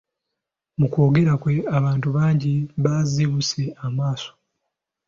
[0.79, 2.53] Mu kwongera kwe abantu bangi
[2.83, 4.31] bazibuse amaaso.